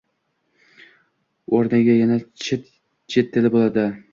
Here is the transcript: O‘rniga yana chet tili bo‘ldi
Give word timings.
O‘rniga 1.57 1.99
yana 1.99 2.17
chet 2.47 2.69
tili 3.37 3.57
bo‘ldi 3.59 3.87